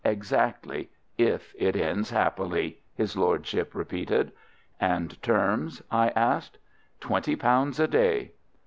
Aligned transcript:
"Exactly; 0.03 0.89
if 1.15 1.53
it 1.59 1.75
ends 1.75 2.09
happily," 2.09 2.81
his 2.95 3.15
lordship 3.15 3.75
repeated. 3.75 4.31
"And 4.79 5.21
terms?" 5.21 5.83
I 5.91 6.09
asked. 6.15 6.57
"Twenty 6.99 7.35
pounds 7.35 7.79
a 7.79 7.87
day." 7.87 8.31